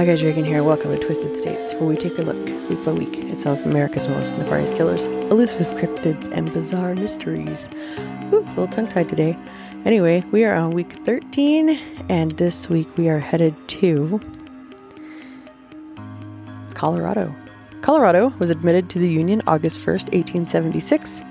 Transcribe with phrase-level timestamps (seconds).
[0.00, 0.64] Hi guys, Reagan here.
[0.64, 3.60] Welcome to Twisted States, where we take a look week by week at some of
[3.66, 7.68] America's most nefarious killers, elusive cryptids, and bizarre mysteries.
[8.32, 9.36] Ooh, a little tongue tied today.
[9.84, 11.78] Anyway, we are on week 13,
[12.08, 14.18] and this week we are headed to
[16.72, 17.36] Colorado.
[17.82, 21.22] Colorado was admitted to the Union August 1st, 1876,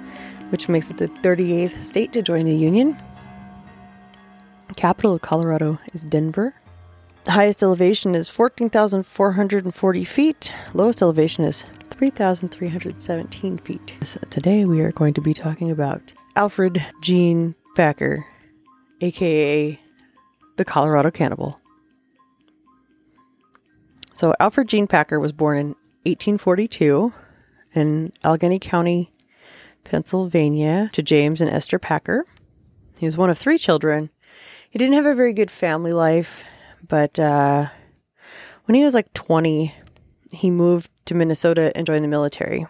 [0.50, 2.96] which makes it the 38th state to join the Union.
[4.76, 6.54] Capital of Colorado is Denver.
[7.26, 10.54] The highest elevation is 14,440 feet.
[10.74, 13.94] Lowest elevation is 3,317 feet.
[14.02, 18.26] So today we are going to be talking about Alfred Gene Packer,
[19.02, 19.80] aka
[20.56, 21.58] the Colorado Cannibal.
[24.14, 25.68] So, Alfred Gene Packer was born in
[26.04, 27.14] 1842
[27.74, 29.12] in Allegheny County,
[29.86, 32.26] Pennsylvania, to James and Esther Packer.
[33.00, 34.10] He was one of three children.
[34.70, 36.44] He didn't have a very good family life,
[36.88, 37.68] but uh,
[38.66, 39.74] when he was like 20,
[40.34, 42.68] he moved to Minnesota and joined the military.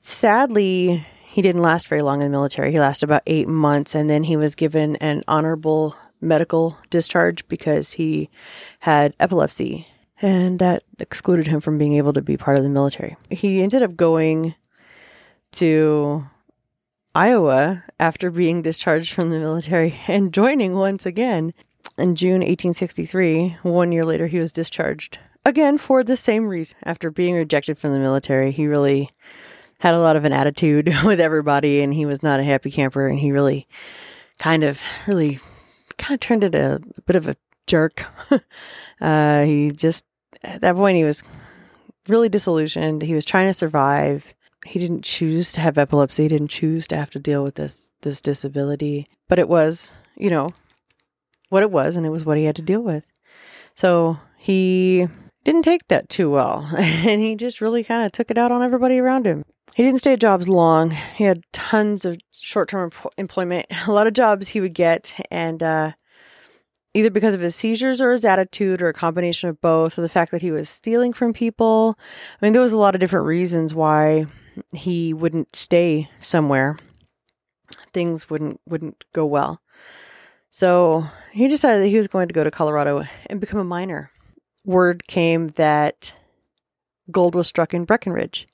[0.00, 2.72] Sadly, he didn't last very long in the military.
[2.72, 7.92] He lasted about eight months, and then he was given an honorable medical discharge because
[7.92, 8.30] he
[8.80, 9.86] had epilepsy,
[10.22, 13.16] and that excluded him from being able to be part of the military.
[13.28, 14.54] He ended up going
[15.52, 16.24] to
[17.14, 21.54] Iowa after being discharged from the military and joining once again.
[21.98, 26.76] In June 1863, one year later, he was discharged again for the same reason.
[26.84, 29.08] After being rejected from the military, he really
[29.78, 33.06] had a lot of an attitude with everybody and he was not a happy camper
[33.06, 33.66] and he really
[34.38, 35.38] kind of really
[35.96, 38.04] kind of turned into a bit of a jerk.
[39.00, 40.04] uh, he just
[40.42, 41.22] at that point he was
[42.08, 43.02] really disillusioned.
[43.02, 44.34] He was trying to survive.
[44.66, 46.24] He didn't choose to have epilepsy.
[46.24, 50.28] He didn't choose to have to deal with this this disability, but it was, you
[50.28, 50.50] know,
[51.48, 53.06] what it was and it was what he had to deal with.
[53.74, 55.08] So, he
[55.44, 58.62] didn't take that too well and he just really kind of took it out on
[58.62, 59.44] everybody around him.
[59.74, 60.90] He didn't stay at jobs long.
[60.90, 65.62] He had tons of short term employment, a lot of jobs he would get, and
[65.62, 65.92] uh,
[66.94, 70.08] either because of his seizures or his attitude, or a combination of both, or the
[70.08, 71.98] fact that he was stealing from people.
[72.40, 74.26] I mean, there was a lot of different reasons why
[74.72, 76.78] he wouldn't stay somewhere.
[77.92, 79.60] Things wouldn't wouldn't go well.
[80.56, 84.10] So he decided that he was going to go to Colorado and become a miner.
[84.64, 86.18] Word came that
[87.10, 88.46] gold was struck in Breckenridge,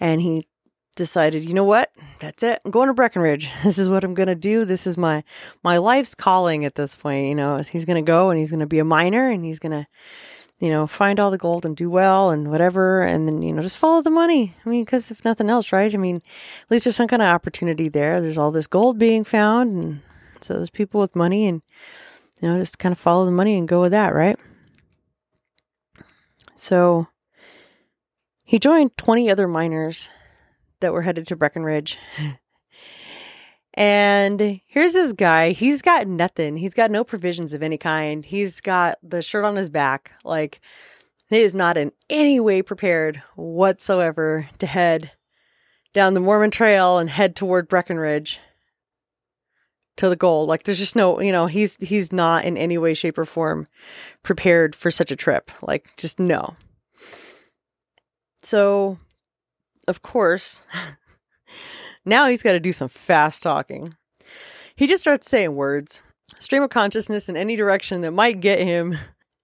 [0.00, 0.48] and he
[0.96, 1.92] decided, you know what?
[2.18, 2.58] That's it.
[2.64, 3.52] I'm going to Breckenridge.
[3.62, 4.64] This is what I'm going to do.
[4.64, 5.22] This is my
[5.62, 7.58] my life's calling at this point, you know.
[7.58, 9.86] He's going to go and he's going to be a miner and he's going to
[10.58, 13.62] you know, find all the gold and do well and whatever and then, you know,
[13.62, 14.54] just follow the money.
[14.64, 15.94] I mean, cuz if nothing else, right?
[15.94, 18.20] I mean, at least there's some kind of opportunity there.
[18.20, 20.02] There's all this gold being found and
[20.44, 21.62] so there's people with money and
[22.40, 24.38] you know, just kind of follow the money and go with that, right?
[26.56, 27.04] So
[28.42, 30.08] he joined 20 other miners
[30.80, 31.98] that were headed to Breckenridge.
[33.74, 35.52] and here's this guy.
[35.52, 36.58] He's got nothing.
[36.58, 38.24] He's got no provisions of any kind.
[38.24, 40.12] He's got the shirt on his back.
[40.24, 40.60] Like,
[41.30, 45.12] he is not in any way prepared whatsoever to head
[45.94, 48.38] down the Mormon Trail and head toward Breckenridge
[49.96, 50.46] to the goal.
[50.46, 53.66] Like there's just no, you know, he's he's not in any way shape or form
[54.22, 55.50] prepared for such a trip.
[55.62, 56.54] Like just no.
[58.42, 58.98] So
[59.86, 60.62] of course,
[62.04, 63.94] now he's got to do some fast talking.
[64.76, 66.02] He just starts saying words,
[66.38, 68.96] stream of consciousness in any direction that might get him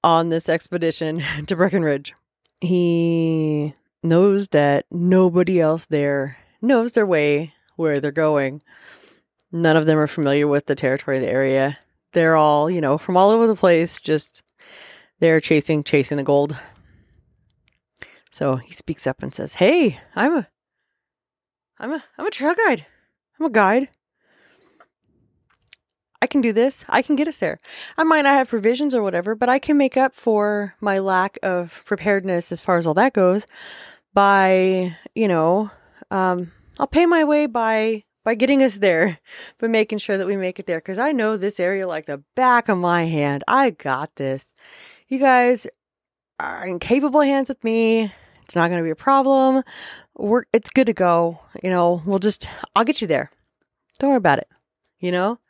[0.03, 2.15] on this expedition to Breckenridge.
[2.61, 8.63] He knows that nobody else there knows their way where they're going.
[9.53, 11.79] None of them are familiar with the territory of the area.
[12.13, 14.43] They're all, you know, from all over the place, just
[15.19, 16.57] they're chasing chasing the gold.
[18.31, 20.49] So he speaks up and says, "Hey, I'm a
[21.79, 22.87] I'm a I'm a trail guide.
[23.39, 23.89] I'm a guide.
[26.23, 26.85] I can do this.
[26.89, 27.59] I can get us there.
[27.97, 31.39] I might not have provisions or whatever, but I can make up for my lack
[31.43, 33.47] of preparedness as far as all that goes
[34.13, 35.71] by, you know,
[36.11, 39.19] um, I'll pay my way by by getting us there,
[39.59, 42.23] but making sure that we make it there because I know this area like the
[42.37, 43.43] back of my hand.
[43.49, 44.55] I got this.
[45.09, 45.67] You guys
[46.39, 48.13] are in capable hands with me.
[48.45, 49.65] It's not going to be a problem.
[50.17, 51.41] We're it's good to go.
[51.61, 53.31] You know, we'll just I'll get you there.
[53.99, 54.47] Don't worry about it.
[55.01, 55.41] You know?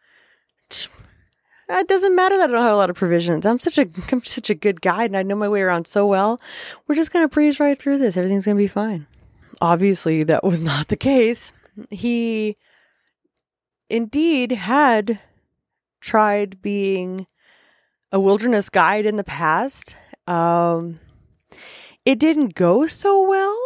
[0.70, 3.44] It doesn't matter that I don't have a lot of provisions.
[3.44, 6.06] I'm such a I'm such a good guide and I know my way around so
[6.06, 6.40] well.
[6.88, 8.16] We're just going to breeze right through this.
[8.16, 9.06] Everything's going to be fine.
[9.60, 11.52] Obviously, that was not the case.
[11.90, 12.56] He
[13.90, 15.20] indeed had
[16.00, 17.26] tried being
[18.12, 19.94] a wilderness guide in the past
[20.26, 20.96] Um,
[22.04, 23.58] it didn't go so well.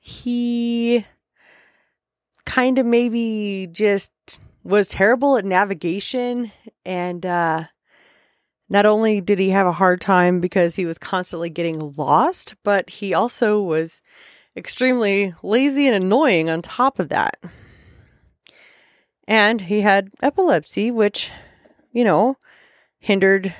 [0.00, 1.04] He
[2.46, 4.12] kind of maybe just
[4.62, 6.52] was terrible at navigation
[6.86, 7.64] and uh
[8.68, 12.88] not only did he have a hard time because he was constantly getting lost, but
[12.88, 14.00] he also was
[14.56, 17.38] extremely lazy and annoying on top of that.
[19.26, 21.30] And he had epilepsy, which,
[21.92, 22.36] you know,
[22.98, 23.54] hindered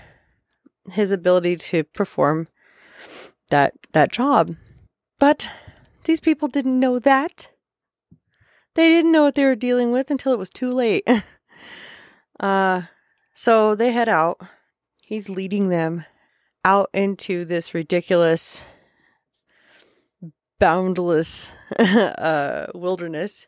[0.90, 2.46] his ability to perform
[3.50, 4.55] that that job.
[5.19, 5.49] But
[6.05, 7.50] these people didn't know that.
[8.75, 11.08] They didn't know what they were dealing with until it was too late.
[12.40, 12.82] uh
[13.34, 14.40] so they head out.
[15.06, 16.05] He's leading them
[16.64, 18.64] out into this ridiculous
[20.58, 23.46] boundless uh wilderness.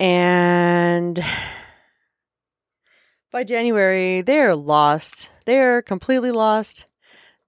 [0.00, 1.24] And
[3.30, 5.30] by January, they are lost.
[5.44, 6.86] They are completely lost.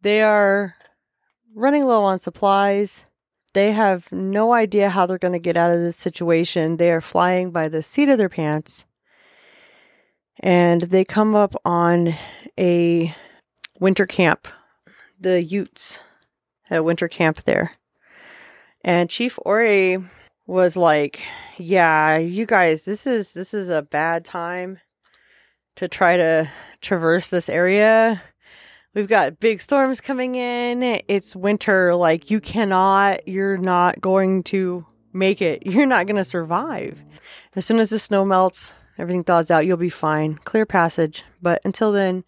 [0.02, 0.74] They are
[1.54, 3.06] running low on supplies.
[3.54, 6.76] They have no idea how they're going to get out of this situation.
[6.76, 8.84] They are flying by the seat of their pants.
[10.40, 12.14] And they come up on
[12.58, 13.14] a
[13.80, 14.46] winter camp.
[15.18, 16.04] The Utes
[16.64, 17.72] had a winter camp there.
[18.84, 19.98] And Chief Ouray
[20.46, 21.24] was like,
[21.58, 24.78] "Yeah, you guys, this is this is a bad time
[25.76, 26.50] to try to
[26.80, 28.22] traverse this area.
[28.94, 30.82] We've got big storms coming in.
[31.06, 31.94] It's winter.
[31.94, 35.62] Like, you cannot, you're not going to make it.
[35.66, 37.02] You're not going to survive.
[37.54, 40.34] As soon as the snow melts, everything thaws out, you'll be fine.
[40.34, 41.24] Clear passage.
[41.40, 42.24] But until then,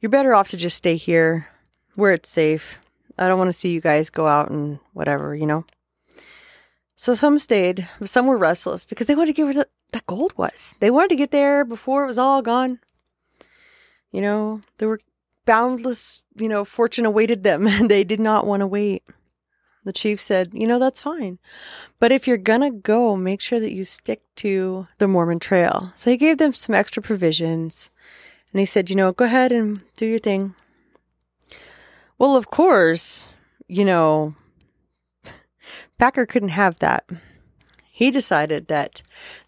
[0.00, 1.46] you're better off to just stay here
[1.94, 2.78] where it's safe.
[3.18, 5.64] I don't want to see you guys go out and whatever, you know?
[7.02, 10.76] So some stayed, some were restless because they wanted to get where that gold was.
[10.78, 12.78] They wanted to get there before it was all gone.
[14.12, 15.00] You know, there were
[15.44, 19.02] boundless, you know, fortune awaited them and they did not want to wait.
[19.82, 21.40] The chief said, You know, that's fine.
[21.98, 25.90] But if you're going to go, make sure that you stick to the Mormon trail.
[25.96, 27.90] So he gave them some extra provisions
[28.52, 30.54] and he said, You know, go ahead and do your thing.
[32.16, 33.30] Well, of course,
[33.66, 34.36] you know,
[36.02, 37.08] Packer couldn't have that.
[37.92, 39.02] He decided that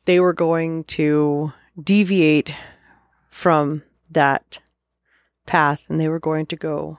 [0.05, 1.53] they were going to
[1.83, 2.55] deviate
[3.29, 4.61] from that
[5.47, 6.95] path and they were going to go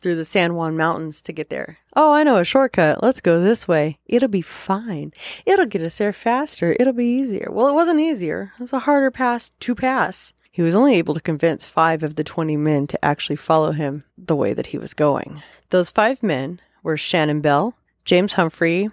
[0.00, 1.76] through the San Juan Mountains to get there.
[1.94, 3.00] Oh, I know a shortcut.
[3.00, 4.00] Let's go this way.
[4.06, 5.12] It'll be fine.
[5.46, 6.74] It'll get us there faster.
[6.80, 7.50] It'll be easier.
[7.52, 8.54] Well, it wasn't easier.
[8.58, 10.32] It was a harder pass to pass.
[10.50, 14.02] He was only able to convince five of the 20 men to actually follow him
[14.18, 15.44] the way that he was going.
[15.70, 18.88] Those five men were Shannon Bell, James Humphrey,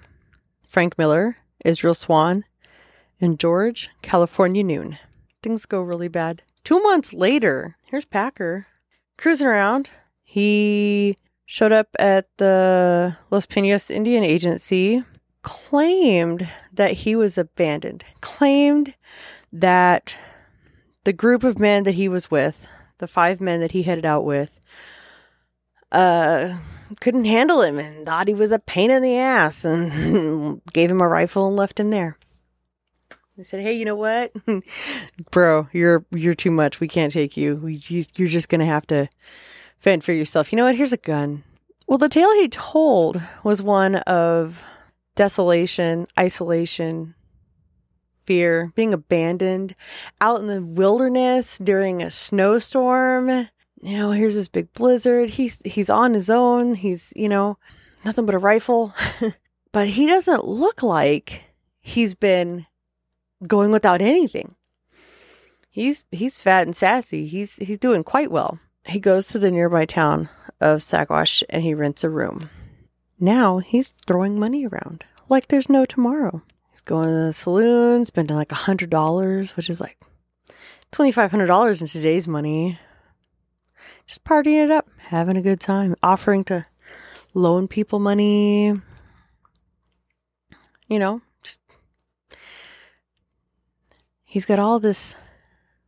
[0.67, 1.35] Frank Miller,
[1.65, 2.45] Israel Swan,
[3.19, 4.97] and George California Noon.
[5.43, 6.43] Things go really bad.
[6.63, 8.67] Two months later, here's Packer
[9.17, 9.89] cruising around.
[10.23, 11.15] He
[11.45, 15.03] showed up at the Los Pinos Indian Agency,
[15.41, 18.95] claimed that he was abandoned, claimed
[19.51, 20.15] that
[21.03, 22.67] the group of men that he was with,
[22.99, 24.59] the five men that he headed out with,
[25.91, 26.57] uh,
[26.99, 31.01] couldn't handle him and thought he was a pain in the ass and gave him
[31.01, 32.17] a rifle and left him there.
[33.37, 34.33] They said, "Hey, you know what,
[35.31, 35.67] bro?
[35.71, 36.79] You're you're too much.
[36.79, 37.55] We can't take you.
[37.55, 39.09] We you're just gonna have to
[39.77, 40.51] fend for yourself.
[40.51, 40.75] You know what?
[40.75, 41.43] Here's a gun."
[41.87, 44.63] Well, the tale he told was one of
[45.15, 47.15] desolation, isolation,
[48.23, 49.75] fear, being abandoned
[50.21, 53.49] out in the wilderness during a snowstorm
[53.81, 55.31] you know, here's this big blizzard.
[55.31, 56.75] He's he's on his own.
[56.75, 57.57] He's, you know,
[58.05, 58.93] nothing but a rifle.
[59.71, 61.43] but he doesn't look like
[61.79, 62.67] he's been
[63.47, 64.55] going without anything.
[65.69, 67.27] He's he's fat and sassy.
[67.27, 68.57] He's he's doing quite well.
[68.85, 72.49] He goes to the nearby town of Saguache and he rents a room.
[73.19, 76.43] Now he's throwing money around like there's no tomorrow.
[76.69, 79.97] He's going to the saloon, spending like a hundred dollars, which is like
[80.91, 82.77] twenty five hundred dollars in today's money
[84.11, 86.65] just partying it up, having a good time, offering to
[87.33, 88.73] loan people money.
[90.89, 91.61] You know, just,
[94.25, 95.15] he's got all this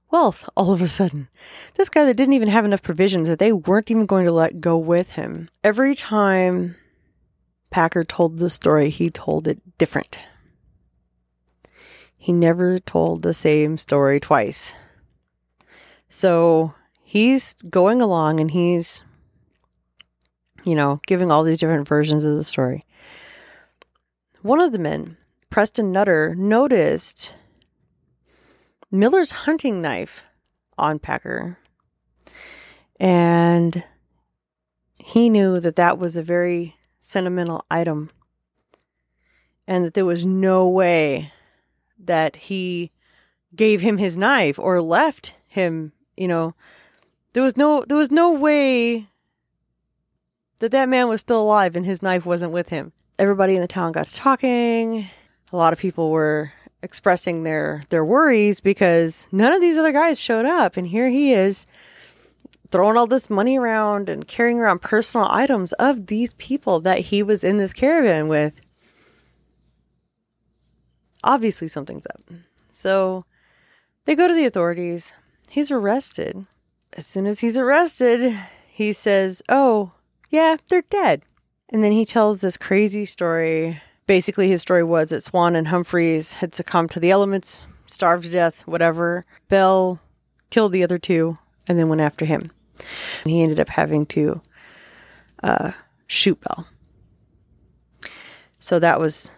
[0.10, 1.28] wealth all of a sudden.
[1.74, 4.62] This guy that didn't even have enough provisions that they weren't even going to let
[4.62, 5.50] go with him.
[5.62, 6.78] Every time
[7.72, 10.18] Packer told the story, he told it different.
[12.18, 14.74] He never told the same story twice.
[16.08, 16.72] So
[17.14, 19.04] he's going along and he's,
[20.64, 22.82] you know, giving all these different versions of the story.
[24.42, 25.18] One of the men,
[25.52, 27.32] Preston Nutter, noticed
[28.90, 30.26] Miller's hunting knife
[30.76, 31.60] on Packer.
[33.00, 33.84] And
[34.98, 38.10] he knew that that was a very sentimental item
[39.68, 41.32] and that there was no way
[42.00, 42.92] that he
[43.56, 46.56] gave him his knife or left him, you know,
[47.34, 49.08] there was no there was no way
[50.60, 52.94] that that man was still alive and his knife wasn't with him.
[53.20, 55.08] Everybody in the town got talking.
[55.52, 60.20] A lot of people were expressing their their worries because none of these other guys
[60.20, 61.66] showed up and here he is
[62.74, 67.22] throwing all this money around and carrying around personal items of these people that he
[67.22, 68.60] was in this caravan with.
[71.24, 72.22] Obviously, something's up.
[72.72, 73.22] So
[74.06, 75.14] they go to the authorities.
[75.50, 76.48] He's arrested.
[76.96, 79.92] As soon as he's arrested, he says, Oh,
[80.30, 81.24] yeah, they're dead.
[81.70, 83.82] And then he tells this crazy story.
[84.06, 88.32] Basically, his story was that Swan and Humphreys had succumbed to the elements, starved to
[88.32, 89.24] death, whatever.
[89.50, 90.00] Bell
[90.52, 91.36] killed the other two
[91.68, 92.48] and then went after him.
[93.24, 94.42] And he ended up having to
[95.42, 95.72] uh,
[96.06, 96.68] shoot Bell.
[98.60, 99.32] So that was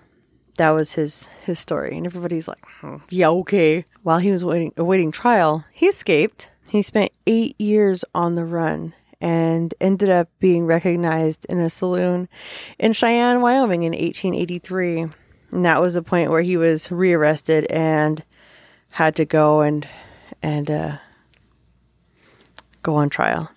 [0.57, 4.71] that was his his story, and everybody's like, hmm, "Yeah, okay." While he was waiting
[4.77, 6.51] awaiting trial, he escaped.
[6.75, 12.27] He spent eight years on the run and ended up being recognized in a saloon
[12.77, 15.05] in Cheyenne, Wyoming, in 1883.
[15.53, 18.25] And that was the point where he was rearrested and
[18.91, 19.87] had to go and
[20.43, 20.97] and uh,
[22.83, 23.49] go on trial.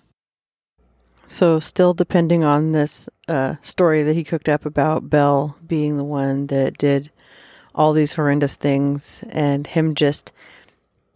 [1.27, 6.05] So, still depending on this uh, story that he cooked up about Bell being the
[6.05, 7.11] one that did
[7.75, 10.31] all these horrendous things, and him just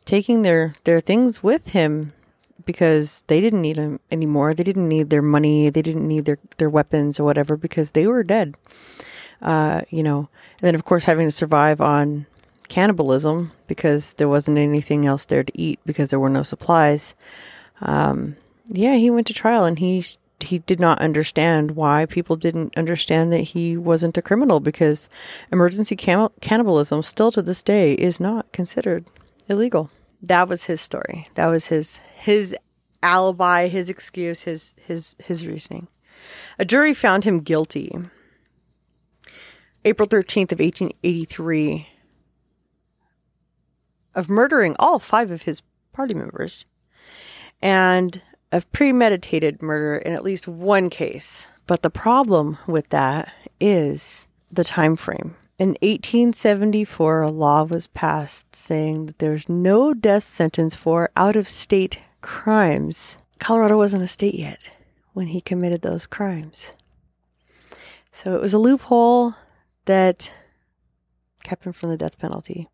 [0.04, 2.14] taking their their things with him
[2.66, 4.54] because they didn't need him anymore.
[4.54, 5.70] They didn't need their money.
[5.70, 8.56] They didn't need their their weapons or whatever because they were dead.
[9.42, 10.30] Uh, you know,
[10.60, 12.26] and then of course having to survive on
[12.70, 17.16] cannibalism because there wasn't anything else there to eat because there were no supplies.
[17.82, 20.04] Um, yeah, he went to trial and he
[20.40, 25.10] he did not understand why people didn't understand that he wasn't a criminal because
[25.52, 29.06] emergency cam- cannibalism still to this day is not considered
[29.50, 29.90] illegal.
[30.22, 31.28] That was his story.
[31.36, 32.56] That was his his
[33.02, 35.88] alibi, his excuse, his his his reasoning.
[36.58, 37.92] A jury found him guilty.
[39.86, 41.90] April 13th of 1883
[44.16, 46.64] of murdering all five of his party members
[47.62, 48.22] and
[48.52, 51.50] of premeditated murder in at least one case.
[51.68, 55.36] But the problem with that is the time frame.
[55.60, 61.48] In 1874, a law was passed saying that there's no death sentence for out of
[61.48, 63.20] state crimes.
[63.40, 64.76] Colorado wasn't a state yet
[65.14, 66.76] when he committed those crimes.
[68.12, 69.36] So it was a loophole
[69.86, 70.34] that
[71.44, 72.66] kept him from the death penalty.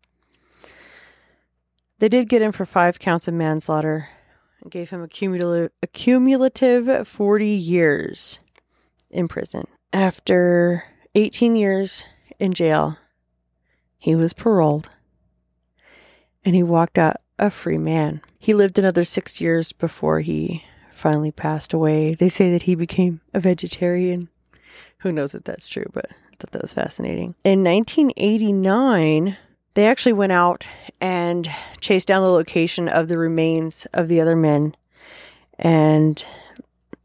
[1.98, 4.08] They did get him for five counts of manslaughter
[4.62, 8.38] and gave him a cumulative, a cumulative 40 years
[9.10, 9.64] in prison.
[9.92, 10.84] After
[11.14, 12.04] 18 years
[12.40, 12.96] in jail,
[13.98, 14.88] he was paroled
[16.44, 18.22] and he walked out a free man.
[18.38, 22.14] He lived another six years before he finally passed away.
[22.14, 24.28] They say that he became a vegetarian.
[24.98, 27.34] Who knows if that's true, but I thought that was fascinating.
[27.44, 29.36] In 1989,
[29.74, 30.66] they actually went out
[31.00, 31.48] and
[31.80, 34.74] chased down the location of the remains of the other men
[35.58, 36.24] and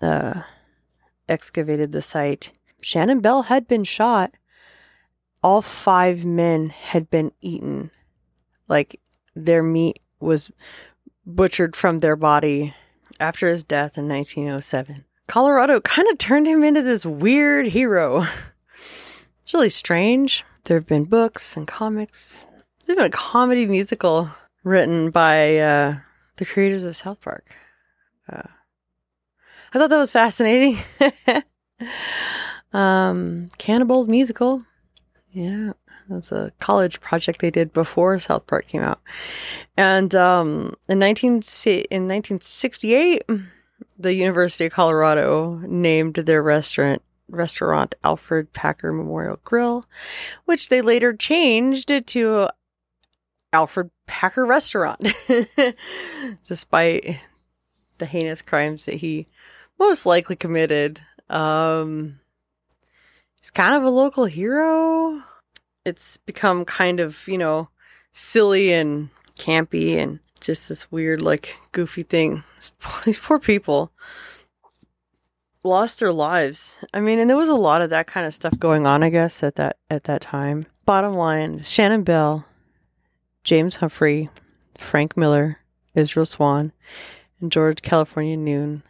[0.01, 0.41] uh,
[1.29, 2.51] excavated the site.
[2.81, 4.31] Shannon Bell had been shot.
[5.45, 7.91] All five men had been eaten.
[8.67, 8.99] Like
[9.35, 10.49] their meat was
[11.23, 12.73] butchered from their body
[13.19, 15.05] after his death in 1907.
[15.27, 18.25] Colorado kind of turned him into this weird hero.
[19.43, 20.43] it's really strange.
[20.63, 22.47] There have been books and comics
[22.85, 24.29] there's even a comedy musical
[24.63, 25.95] written by uh,
[26.37, 27.55] the creators of South Park.
[28.31, 28.49] Uh,
[29.73, 30.77] I thought that was fascinating.
[32.73, 34.63] um, Cannibal musical.
[35.35, 35.73] Yeah,
[36.07, 39.01] that's a college project they did before South Park came out.
[39.75, 43.23] And um, in 19 in 1968,
[43.99, 49.83] the University of Colorado named their restaurant restaurant Alfred Packer Memorial Grill,
[50.45, 52.47] which they later changed to
[53.51, 55.13] Alfred Packer restaurant,
[56.47, 57.19] despite
[57.97, 59.27] the heinous crimes that he
[59.77, 61.01] most likely committed.
[61.29, 62.21] Um,
[63.45, 65.21] he's kind of a local hero.
[65.85, 67.67] It's become kind of, you know,
[68.11, 72.43] silly and campy and just this weird, like, goofy thing.
[73.05, 73.91] These poor people
[75.63, 76.77] lost their lives.
[76.91, 79.11] I mean, and there was a lot of that kind of stuff going on, I
[79.11, 80.65] guess, at that at that time.
[80.87, 82.45] Bottom line, Shannon Bell
[83.43, 84.27] James Humphrey,
[84.75, 85.59] Frank Miller,
[85.93, 86.71] Israel Swan,
[87.39, 88.81] and George California Noon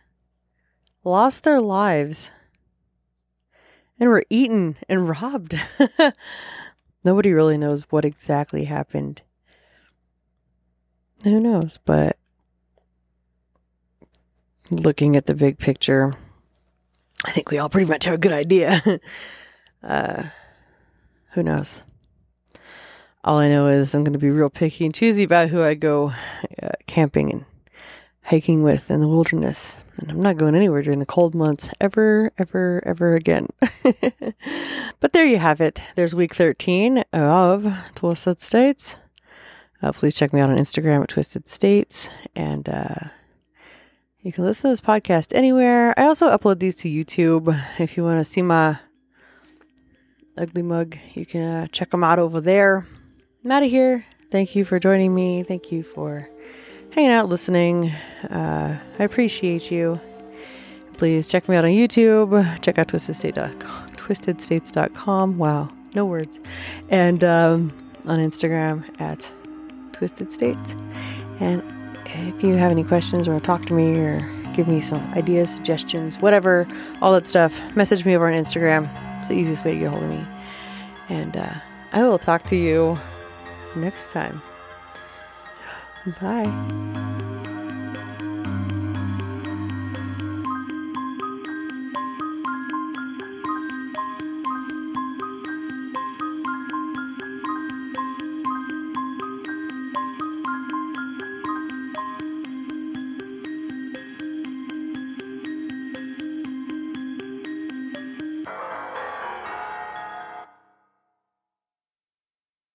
[1.03, 2.31] lost their lives
[3.99, 5.59] and were eaten and robbed.
[7.03, 9.21] Nobody really knows what exactly happened.
[11.23, 11.79] Who knows?
[11.85, 12.17] But
[14.71, 16.13] looking at the big picture,
[17.23, 18.81] I think we all pretty much have a good idea.
[19.83, 20.23] uh,
[21.31, 21.83] who knows?
[23.23, 25.73] All I know is I'm going to be real picky and choosy about who I
[25.73, 26.13] go
[26.61, 27.45] uh, camping and
[28.25, 29.83] hiking with in the wilderness.
[29.97, 33.47] And I'm not going anywhere during the cold months ever, ever, ever again.
[34.99, 35.81] but there you have it.
[35.95, 38.97] There's week 13 of Twisted States.
[39.81, 42.09] Uh, please check me out on Instagram at Twisted States.
[42.35, 43.09] And uh,
[44.21, 45.93] you can listen to this podcast anywhere.
[45.97, 47.55] I also upload these to YouTube.
[47.79, 48.79] If you want to see my
[50.35, 52.83] ugly mug, you can uh, check them out over there.
[53.43, 54.03] I'm out of here.
[54.31, 55.43] Thank you for joining me.
[55.43, 56.27] Thank you for
[56.95, 57.91] hanging out, listening.
[58.29, 59.99] Uh, I appreciate you.
[60.97, 62.61] Please check me out on YouTube.
[62.61, 65.37] Check out twistedstate.com, twistedstates.com.
[65.37, 66.39] Wow, no words.
[66.89, 67.73] And um,
[68.07, 69.31] on Instagram at
[69.91, 70.75] Twisted States.
[71.41, 71.61] And
[72.05, 74.21] if you have any questions or talk to me or
[74.53, 76.65] give me some ideas, suggestions, whatever,
[77.01, 78.89] all that stuff, message me over on Instagram.
[79.19, 80.25] It's the easiest way to get a hold of me.
[81.09, 81.55] And uh,
[81.91, 82.97] I will talk to you
[83.75, 84.41] next time.
[86.05, 87.34] Bye.